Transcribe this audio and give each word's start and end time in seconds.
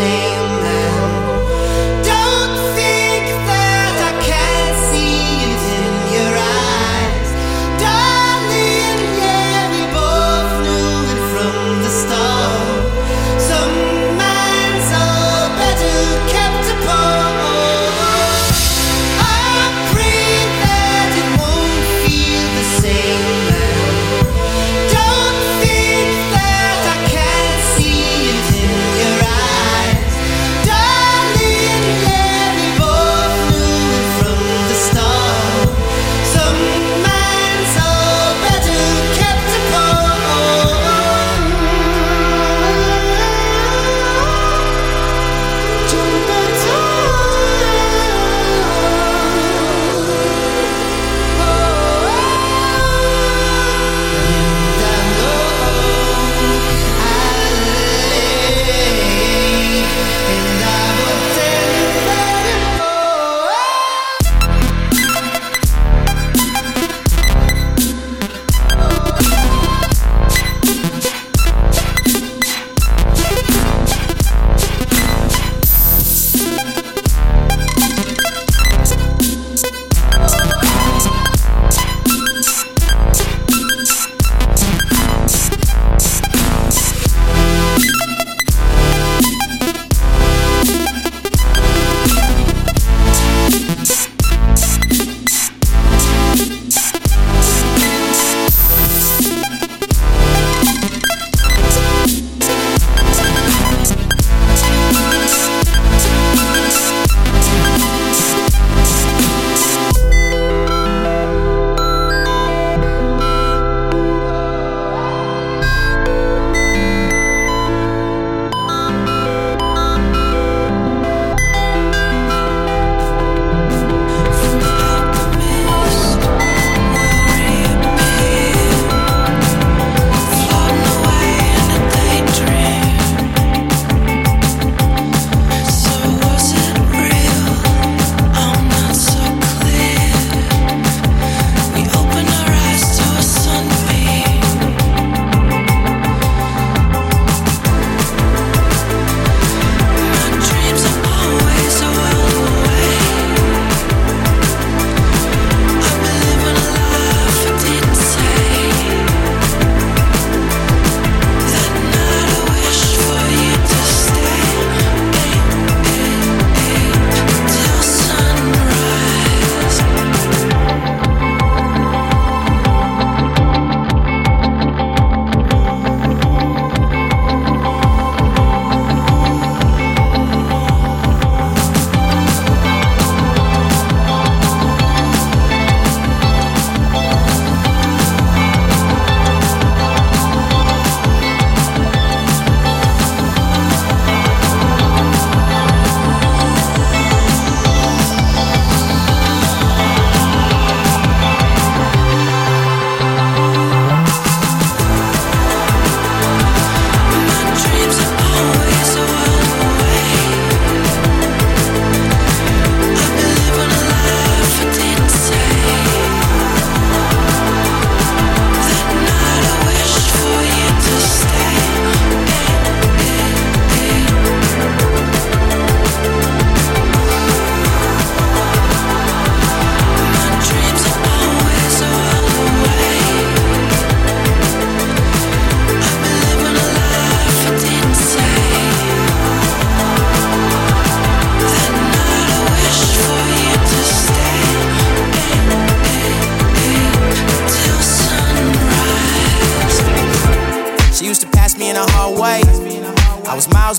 sing 0.00 0.29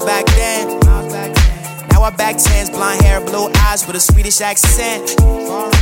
back 0.06 0.26
then. 0.38 0.80
Now 1.90 2.04
I 2.04 2.10
back 2.10 2.38
tens, 2.38 2.70
blonde 2.70 3.02
hair, 3.02 3.22
blue 3.22 3.52
eyes 3.68 3.86
with 3.86 3.96
a 3.96 4.00
Swedish 4.00 4.42
accent. 4.42 5.18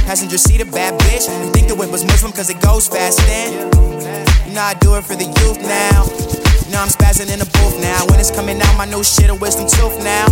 Passenger 0.06 0.38
seat, 0.38 0.62
a 0.62 0.66
bad 0.66 1.00
bitch. 1.02 1.28
You 1.44 1.52
think 1.52 1.68
the 1.68 1.76
whip 1.76 1.92
was 1.92 2.04
Muslim 2.06 2.32
cause 2.32 2.50
it 2.50 2.62
goes 2.62 2.88
fast 2.88 3.20
then. 3.20 3.72
You 4.48 4.54
know 4.54 4.62
I 4.62 4.74
do 4.80 4.96
it 4.96 5.04
for 5.04 5.16
the 5.16 5.26
youth 5.26 5.62
now. 5.62 6.04
You 6.66 6.72
know 6.72 6.82
I'm 6.82 6.90
spazzing 6.90 7.32
in 7.32 7.40
the 7.40 7.50
booth 7.58 7.80
now. 7.82 8.06
When 8.08 8.20
it's 8.20 8.32
coming 8.32 8.62
out, 8.62 8.78
my 8.78 8.86
new 8.86 9.04
shit, 9.04 9.30
a 9.30 9.36
wisdom 9.36 9.68
tooth 9.68 10.04
now. 10.04 10.28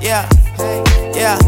Yeah, 0.00 0.28
yeah. 1.14 1.38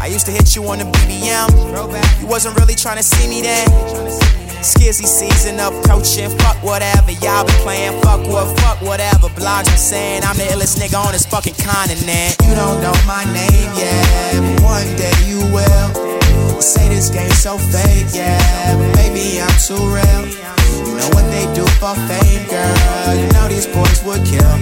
I 0.00 0.08
used 0.08 0.26
to 0.26 0.32
hit 0.32 0.54
you 0.56 0.64
on 0.64 0.78
the 0.78 0.84
BBM. 0.84 2.20
You 2.20 2.26
wasn't 2.26 2.58
really 2.58 2.74
trying 2.74 2.96
to 2.96 3.02
see 3.02 3.28
me 3.28 3.42
then. 3.42 4.43
Skizzy 4.64 5.04
season 5.04 5.60
approaching, 5.60 6.30
fuck 6.38 6.56
whatever 6.64 7.12
y'all 7.20 7.44
be 7.44 7.52
playing, 7.60 8.00
fuck 8.00 8.24
what, 8.26 8.48
fuck 8.60 8.80
whatever 8.80 9.28
blogs 9.36 9.68
be 9.68 9.76
saying. 9.76 10.24
I'm 10.24 10.38
the 10.38 10.44
illest 10.44 10.80
nigga 10.80 10.96
on 10.96 11.12
this 11.12 11.26
fucking 11.26 11.52
continent. 11.60 12.40
You 12.48 12.56
don't 12.56 12.80
know 12.80 12.96
my 13.04 13.28
name 13.28 13.70
yet, 13.76 14.40
but 14.40 14.64
one 14.64 14.88
day 14.96 15.12
you 15.28 15.44
will. 15.52 16.62
Say 16.64 16.88
this 16.88 17.10
game 17.10 17.30
so 17.36 17.58
fake, 17.58 18.08
yeah, 18.16 18.40
but 18.80 18.96
baby 18.96 19.36
I'm 19.36 19.52
too 19.60 19.76
real. 19.76 20.24
You 20.88 20.96
know 20.96 21.12
what 21.12 21.28
they 21.28 21.44
do 21.52 21.68
for 21.76 21.92
fame, 22.08 22.48
girl. 22.48 23.12
You 23.20 23.28
know 23.36 23.44
these 23.52 23.68
boys 23.68 24.00
would 24.08 24.24
kill. 24.24 24.56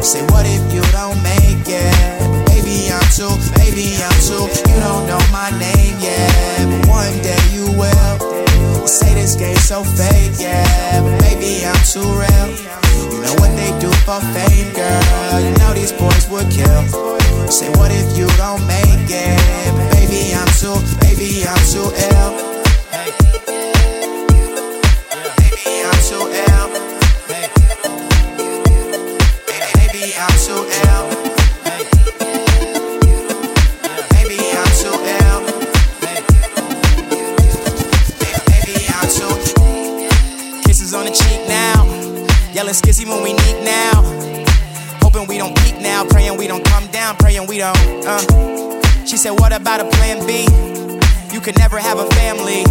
Say 0.00 0.24
what 0.32 0.48
if 0.48 0.64
you 0.72 0.80
don't 0.88 1.20
make 1.20 1.68
it? 1.68 2.48
Baby 2.48 2.88
I'm 2.88 3.04
too, 3.12 3.28
baby 3.60 3.92
I'm 4.00 4.16
too. 4.24 4.48
You 4.72 4.80
don't 4.80 5.04
know 5.04 5.20
my 5.28 5.52
name 5.60 6.00
yet, 6.00 6.64
but 6.64 6.88
one 6.88 7.12
day 7.20 7.44
you 7.52 7.68
will. 7.76 8.33
Say 8.86 9.14
this 9.14 9.34
game 9.36 9.56
so 9.56 9.82
fake, 9.84 10.32
yeah, 10.38 11.00
but 11.02 11.18
baby, 11.20 11.64
I'm 11.64 11.74
too 11.84 12.00
real. 12.00 12.48
You 13.10 13.20
know 13.22 13.34
what 13.40 13.52
they 13.56 13.70
do 13.80 13.90
for 14.04 14.20
fame, 14.32 14.72
girl. 14.74 15.40
You 15.40 15.52
know 15.58 15.72
these 15.74 15.92
boys 15.92 16.28
would 16.30 16.50
kill. 16.50 16.82
Say, 17.50 17.68
what 17.78 17.90
if 17.92 18.16
you 18.16 18.26
don't 18.36 18.64
make 18.66 19.08
it? 19.08 19.72
But 19.76 19.90
baby, 19.92 20.34
I'm 20.34 20.48
too, 20.60 20.76
baby, 21.00 21.44
I'm 21.46 21.62
too 21.72 21.88
ill. 22.12 22.54
Baby, 29.74 30.14
I'm 30.18 30.36
too 30.46 30.62
ill. 30.88 30.93
Yelling 42.64 42.80
skizzy 42.80 43.06
when 43.06 43.22
we 43.22 43.34
need 43.34 43.62
now. 43.62 44.00
Hoping 45.02 45.28
we 45.28 45.36
don't 45.36 45.54
peak 45.58 45.78
now. 45.82 46.02
Praying 46.02 46.38
we 46.38 46.46
don't 46.46 46.64
come 46.64 46.86
down. 46.86 47.14
Praying 47.16 47.46
we 47.46 47.58
don't. 47.58 47.76
Uh. 48.06 49.04
She 49.04 49.18
said, 49.18 49.32
What 49.32 49.52
about 49.52 49.82
a 49.82 49.84
plan 49.84 50.26
B? 50.26 50.48
You 51.30 51.42
could 51.42 51.58
never 51.58 51.76
have 51.76 51.98
a 51.98 52.06
family. 52.16 52.64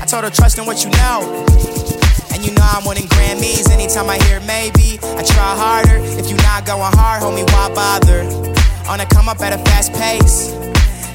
I 0.00 0.06
told 0.06 0.24
her, 0.24 0.30
Trust 0.30 0.56
in 0.56 0.64
what 0.64 0.82
you 0.82 0.88
know. 0.92 1.44
And 2.32 2.42
you 2.42 2.54
know 2.54 2.64
I'm 2.64 2.86
winning 2.86 3.04
Grammys. 3.04 3.68
Anytime 3.68 4.08
I 4.08 4.16
hear 4.24 4.40
maybe, 4.48 4.98
I 5.02 5.22
try 5.22 5.54
harder. 5.60 5.98
If 6.18 6.30
you 6.30 6.36
not 6.36 6.64
going 6.64 6.94
hard, 6.96 7.22
homie, 7.22 7.44
why 7.52 7.68
bother? 7.74 8.22
On 8.88 8.98
a 8.98 9.04
come 9.04 9.28
up 9.28 9.42
at 9.42 9.52
a 9.52 9.58
fast 9.58 9.92
pace. 9.92 10.57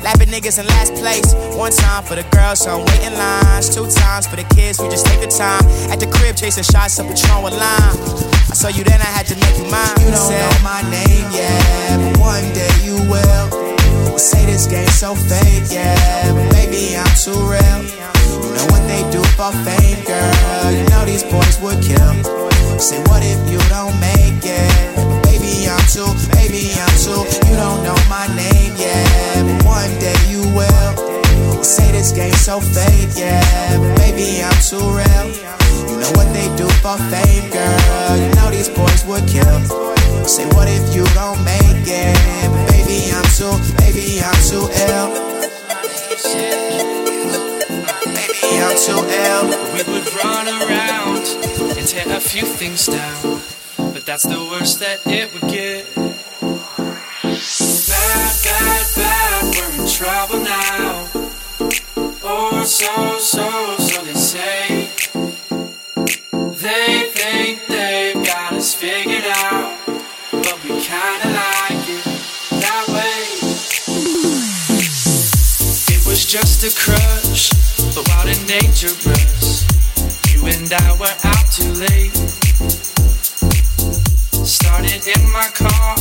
Lapping 0.04 0.28
niggas 0.28 0.60
in 0.60 0.68
last 0.68 0.94
place. 0.96 1.34
One 1.56 1.72
time 1.72 2.04
for 2.04 2.16
the 2.16 2.28
girls, 2.36 2.60
so 2.60 2.76
I'm 2.76 2.86
waiting 2.92 3.16
lines. 3.16 3.74
Two 3.74 3.88
times 3.88 4.28
for 4.28 4.36
the 4.36 4.44
kids, 4.54 4.80
we 4.80 4.90
just 4.90 5.06
take 5.06 5.22
the 5.22 5.32
time. 5.32 5.64
At 5.90 6.00
the 6.00 6.08
crib, 6.08 6.36
chasing 6.36 6.64
shots 6.64 7.00
of 7.00 7.08
Patron 7.08 7.42
with 7.42 7.54
lime. 7.56 7.96
I 8.52 8.54
saw 8.54 8.68
you 8.68 8.84
then, 8.84 9.00
I 9.00 9.12
had 9.16 9.26
to 9.32 9.36
make 9.40 9.56
you 9.56 9.72
mine. 9.72 9.96
You 10.04 10.12
don't 10.12 10.28
know 10.28 10.52
my 10.60 10.84
name 10.92 11.28
yet, 11.32 11.98
but 12.04 12.20
one 12.20 12.44
day 12.52 12.76
you 12.84 13.00
will. 13.08 13.48
You 14.12 14.20
say 14.20 14.46
this 14.46 14.68
game 14.68 14.92
so 14.92 15.16
fake, 15.16 15.72
yeah, 15.72 16.36
but 16.36 16.52
baby, 16.52 17.00
I'm 17.00 17.08
too 17.16 17.40
real. 17.40 17.80
You 18.44 18.52
know 18.60 18.68
what 18.76 18.84
they 18.92 19.02
do 19.08 19.24
for 19.40 19.56
fame, 19.64 20.04
girl. 20.04 20.72
You 20.76 20.84
know 20.92 21.06
these 21.08 21.24
boys 21.24 21.58
would 21.64 21.82
kill. 21.82 22.12
Say, 22.78 23.00
what 23.08 23.24
if 23.24 23.40
you 23.50 23.58
don't 23.72 23.96
make 24.04 24.44
it? 24.44 25.13
Baby, 26.44 26.76
I'm 26.76 26.92
too. 27.00 27.24
You 27.48 27.56
don't 27.56 27.84
know 27.88 27.96
my 28.10 28.28
name 28.36 28.76
yet, 28.76 29.64
but 29.64 29.66
one 29.80 29.94
day 30.00 30.20
you 30.28 30.44
will. 30.52 31.64
Say 31.64 31.90
this 31.94 32.12
game 32.12 32.34
so 32.34 32.60
fake, 32.60 33.16
yeah, 33.16 33.40
but 33.80 33.96
baby, 33.96 34.44
I'm 34.44 34.52
too 34.60 34.84
real. 34.84 35.28
You 35.88 36.04
know 36.04 36.12
what 36.20 36.28
they 36.36 36.52
do 36.60 36.68
for 36.84 36.98
fame, 37.08 37.50
girl. 37.50 38.18
You 38.20 38.28
know 38.36 38.52
these 38.52 38.68
boys 38.68 39.06
would 39.06 39.26
kill. 39.26 39.60
Say, 40.28 40.46
what 40.52 40.68
if 40.68 40.94
you 40.94 41.06
don't 41.16 41.40
make 41.46 41.88
it? 41.88 42.52
But 42.52 42.68
baby, 42.76 43.08
I'm 43.16 43.24
too, 43.32 43.56
baby, 43.80 44.20
I'm 44.20 44.36
too 44.44 44.68
ill. 44.92 45.08
Baby, 48.04 48.52
I'm 48.60 48.76
too 48.84 49.00
ill. 49.00 49.48
We 49.72 49.82
would 49.88 50.08
run 50.20 50.48
around 50.60 51.24
and 51.80 51.88
tear 51.88 52.04
a 52.12 52.20
few 52.20 52.44
things 52.46 52.86
down, 52.88 53.40
but 53.94 54.06
that's 54.06 54.24
the 54.24 54.46
worst 54.52 54.82
that 54.82 55.00
it 55.08 55.34
would 55.34 55.50
get. 55.50 56.13
Bad, 58.64 58.88
bad, 58.96 59.44
we're 59.56 59.84
in 59.84 59.88
trouble 59.90 60.40
now. 60.40 61.08
Oh, 62.24 62.64
so, 62.64 63.18
so, 63.20 63.76
so 63.78 64.02
they 64.06 64.14
say. 64.14 64.90
They 66.64 67.10
think 67.12 67.68
they've 67.68 68.26
got 68.26 68.54
us 68.54 68.74
figured 68.74 69.26
out, 69.28 69.78
but 70.32 70.64
we 70.64 70.70
kinda 70.80 71.28
like 71.42 71.90
it 71.92 72.06
that 72.64 72.86
way. 72.88 73.20
It 75.96 76.02
was 76.08 76.26
just 76.26 76.64
a 76.64 76.72
crush, 76.84 77.50
but 77.94 78.08
wild 78.08 78.30
and 78.30 78.48
dangerous. 78.48 79.66
You 80.32 80.46
and 80.48 80.72
I 80.72 80.96
were 81.02 81.18
out 81.26 81.52
too 81.52 81.72
late. 81.84 82.16
Started 84.46 85.04
in 85.06 85.32
my 85.32 85.50
car, 85.54 85.98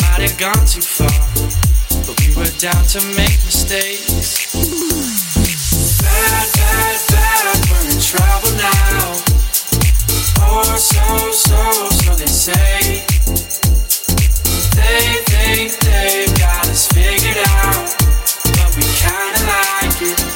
might 0.00 0.22
have 0.24 0.38
gone 0.38 0.64
too 0.66 0.80
far, 0.80 1.20
were 2.36 2.50
down 2.58 2.84
to 2.86 3.00
make 3.16 3.38
mistakes. 3.44 4.52
Bad, 6.02 6.46
bad, 6.54 7.00
bad, 7.10 7.58
we're 7.70 7.90
in 7.90 8.00
trouble 8.00 8.52
now. 8.56 9.22
Oh, 10.40 10.76
so, 10.76 11.30
so, 11.30 11.88
so 11.90 12.14
they 12.14 12.26
say. 12.26 13.04
They 14.74 15.22
think 15.30 15.78
they've 15.80 16.38
got 16.38 16.68
us 16.68 16.88
figured 16.88 17.38
out, 17.46 17.94
but 18.56 18.76
we 18.76 18.82
kinda 18.82 19.40
like 19.46 20.02
it 20.02 20.33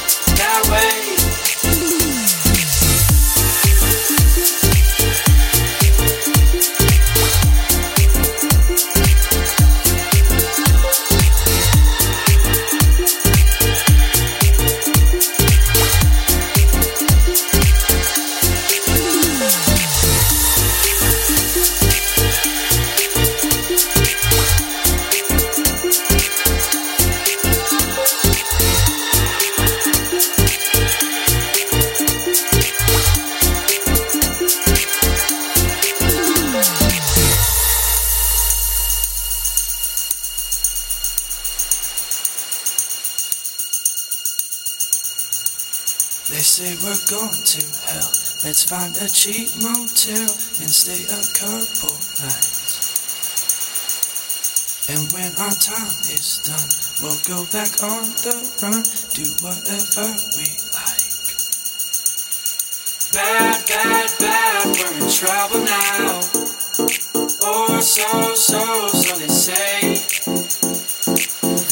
find 48.79 48.95
a 49.03 49.09
cheap 49.09 49.51
motel 49.59 50.31
and 50.63 50.71
stay 50.71 51.03
a 51.11 51.23
couple 51.35 51.99
nights. 52.23 52.79
And 54.87 55.03
when 55.11 55.35
our 55.35 55.51
time 55.51 55.99
is 56.15 56.39
done, 56.47 56.71
we'll 57.03 57.19
go 57.27 57.43
back 57.51 57.75
on 57.83 58.07
the 58.23 58.39
run, 58.63 58.83
do 59.19 59.27
whatever 59.43 60.07
we 60.39 60.47
like. 60.79 61.11
Bad, 63.11 63.59
bad, 63.67 64.11
bad, 64.23 64.67
we're 64.79 64.95
in 65.03 65.11
trouble 65.11 65.63
now. 65.67 66.23
Oh, 67.43 67.81
so, 67.83 68.35
so, 68.35 68.63
so 68.95 69.19
they 69.19 69.27
say. 69.27 69.99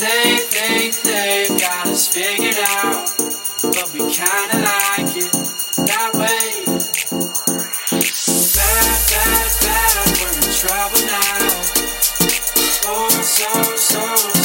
They 0.02 0.38
think 0.42 0.90
they've 1.02 1.54
got 1.60 1.86
us 1.86 2.08
figured 2.08 2.58
out 2.58 3.26
but 3.62 3.92
we 3.92 4.00
kinda 4.12 4.58
like 4.58 5.16
it 5.16 5.32
that 5.86 6.10
way. 6.14 6.75
So 13.37 13.76
so. 13.76 14.36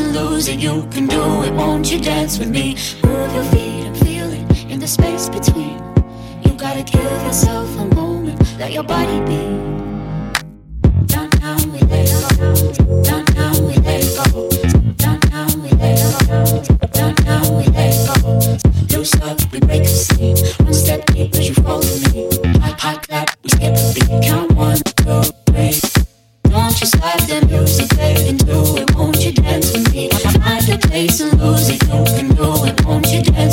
and 0.00 0.48
it, 0.48 0.60
you 0.60 0.86
can 0.92 1.07
to 31.18 31.34
lose 31.38 31.68
it, 31.68 31.82
you 31.82 32.04
can 32.04 32.28
do 32.36 32.64
it, 32.64 32.84
won't 32.84 33.08
you 33.08 33.20
dance? 33.22 33.47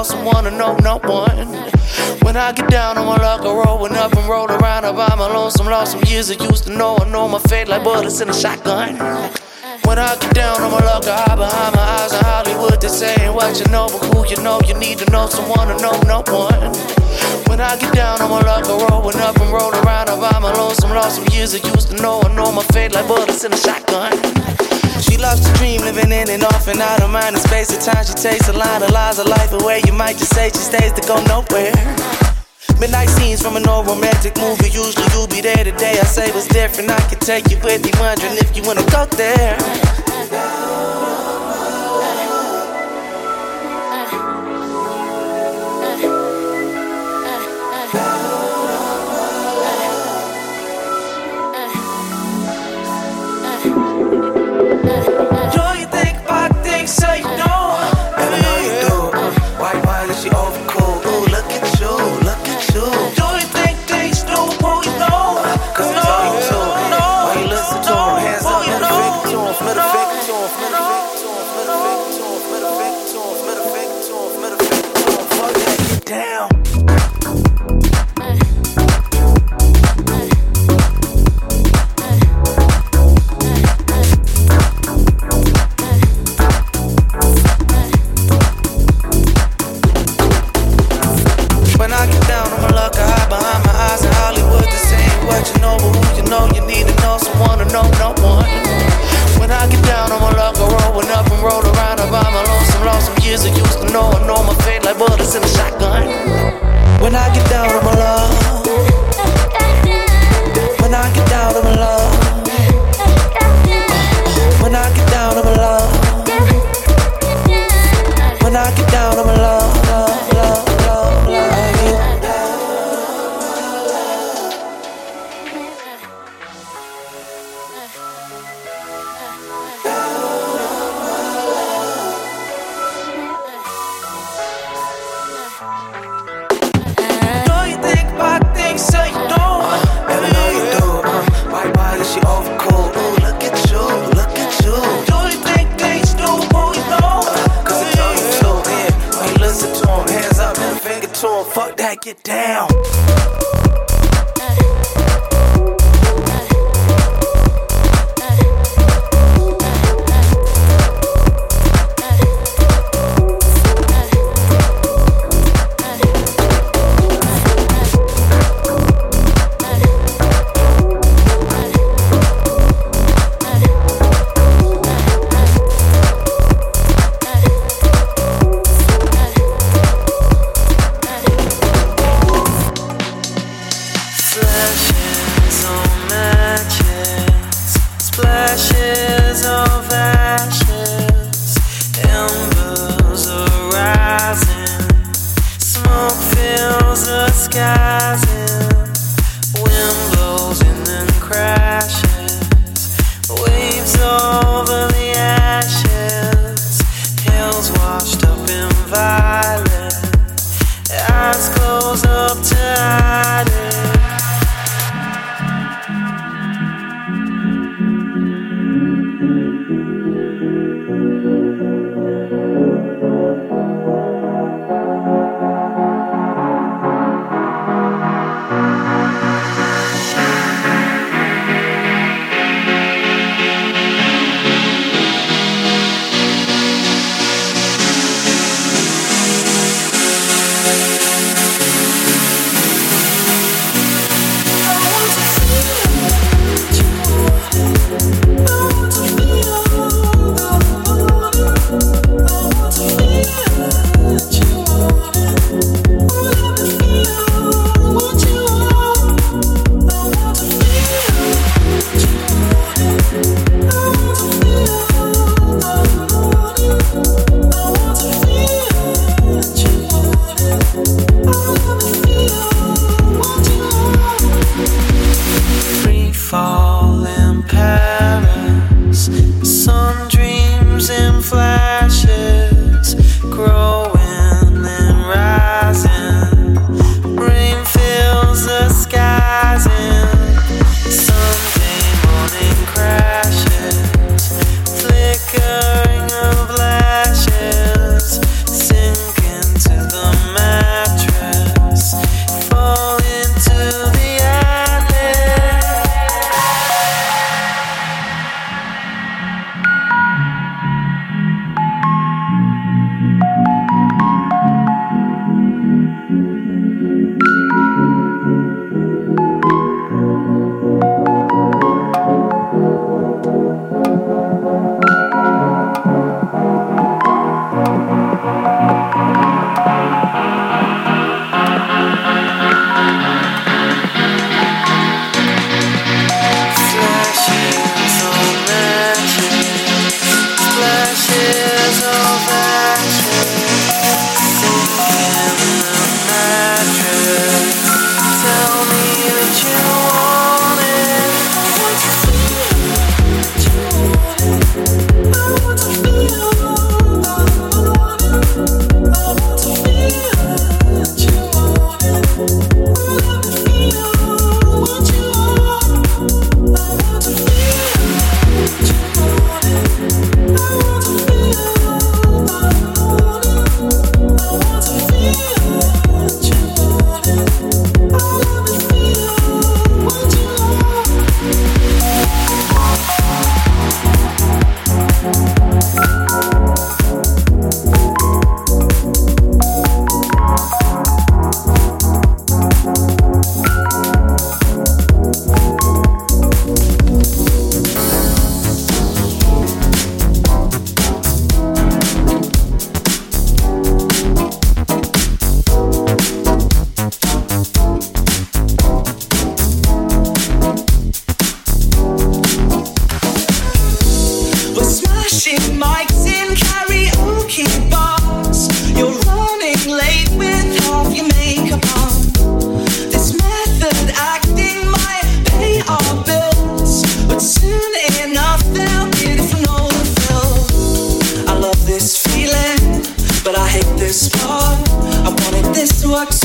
Know 0.00 0.04
someone 0.04 0.44
to 0.44 0.50
know 0.50 0.76
no 0.76 0.96
one. 1.04 1.46
When 2.24 2.34
I 2.34 2.52
get 2.52 2.70
down 2.70 2.96
on 2.96 3.04
my 3.04 3.16
luck, 3.16 3.42
I 3.42 3.52
rolling 3.52 3.92
up 3.96 4.16
and 4.16 4.26
roll 4.28 4.46
around. 4.46 4.86
I 4.86 4.92
buy 4.92 5.14
my 5.14 5.26
lonesome, 5.26 5.66
lost 5.66 5.92
some 5.92 6.02
years 6.04 6.30
I 6.30 6.42
used 6.42 6.64
to 6.64 6.72
know. 6.72 6.96
I 6.96 7.08
know 7.10 7.28
my 7.28 7.38
fate 7.50 7.68
like 7.68 7.84
bullets 7.84 8.20
in 8.22 8.30
a 8.30 8.32
shotgun. 8.32 8.96
When 9.84 9.98
I 9.98 10.16
get 10.16 10.32
down 10.34 10.62
on 10.62 10.70
my 10.70 10.78
luck, 10.78 11.04
I 11.04 11.20
hide 11.28 11.36
behind 11.36 11.74
my 11.76 11.82
eyes 11.82 12.12
in 12.14 12.24
Hollywood. 12.24 12.80
This 12.80 13.02
ain't 13.02 13.34
what 13.34 13.60
you 13.60 13.66
know, 13.70 13.88
but 13.92 14.02
who 14.08 14.26
you 14.26 14.42
know, 14.42 14.58
you 14.66 14.74
need 14.78 14.98
to 14.98 15.10
know 15.10 15.26
someone 15.26 15.68
to 15.68 15.76
know 15.82 16.00
no 16.08 16.22
one. 16.32 16.72
When 17.48 17.60
I 17.60 17.76
get 17.76 17.92
down 17.92 18.22
on 18.22 18.30
my 18.30 18.40
luck, 18.40 18.64
I 18.64 18.88
rolling 18.88 19.20
up 19.20 19.36
and 19.36 19.52
roll 19.52 19.72
around. 19.84 20.08
I 20.08 20.16
buy 20.16 20.38
my 20.38 20.52
lonesome, 20.54 20.92
lost 20.92 21.16
some 21.16 21.28
years 21.34 21.54
I 21.54 21.58
used 21.74 21.90
to 21.90 21.96
know. 22.00 22.22
I 22.22 22.34
know 22.34 22.50
my 22.50 22.62
fate 22.72 22.94
like 22.94 23.06
bullets 23.06 23.44
in 23.44 23.52
a 23.52 23.56
shotgun. 23.56 24.29
She 25.00 25.16
loves 25.16 25.40
to 25.40 25.52
dream, 25.54 25.80
living 25.80 26.12
in 26.12 26.28
and 26.28 26.44
off 26.44 26.68
and 26.68 26.80
out 26.80 27.02
of 27.02 27.10
mind 27.10 27.34
and 27.34 27.42
space. 27.42 27.72
At 27.72 27.80
times 27.80 28.08
she 28.08 28.14
takes 28.14 28.48
a 28.48 28.52
line 28.52 28.82
of 28.82 28.90
lies 28.90 29.18
of 29.18 29.26
life 29.26 29.52
away. 29.52 29.80
You 29.86 29.92
might 29.92 30.18
just 30.18 30.34
say 30.34 30.50
she 30.50 30.58
stays 30.58 30.92
to 30.92 31.02
go 31.08 31.16
nowhere. 31.24 31.72
Midnight 32.78 33.08
scenes 33.08 33.42
from 33.42 33.56
an 33.56 33.66
old 33.68 33.86
romantic 33.86 34.36
movie. 34.38 34.68
Usually 34.70 35.04
you'll 35.12 35.28
be 35.28 35.40
there 35.40 35.64
today. 35.64 35.98
I 36.00 36.04
say 36.04 36.30
what's 36.32 36.48
different. 36.48 36.90
I 36.90 37.00
can 37.08 37.18
take 37.18 37.50
you 37.50 37.58
with 37.64 37.84
me, 37.84 37.92
wondering 37.98 38.36
if 38.36 38.56
you 38.56 38.62
wanna 38.62 38.84
go 38.90 39.06
there. 39.16 39.56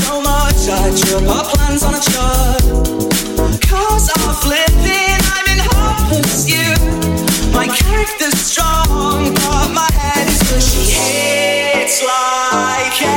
so 0.06 0.20
much 0.20 0.68
I 0.68 0.86
trip 1.00 1.28
our 1.28 1.44
plans 1.52 1.82
on 1.82 1.94
a 1.94 2.02
chart 2.10 2.62
Cars 3.68 4.06
are 4.18 4.34
flipping, 4.44 5.18
I'm 5.34 5.46
in 5.52 5.60
hot 5.68 5.98
pursuit. 6.08 6.80
My 7.52 7.66
character's 7.66 8.38
strong, 8.38 9.34
but 9.34 9.68
my 9.74 9.90
head 10.00 10.26
is 10.28 10.40
pushy 10.48 10.82
She 10.86 10.98
hits 11.78 12.02
like 12.02 13.15